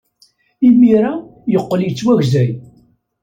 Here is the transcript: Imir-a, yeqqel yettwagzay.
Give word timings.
Imir-a, 0.67 1.13
yeqqel 1.51 1.81
yettwagzay. 1.83 2.49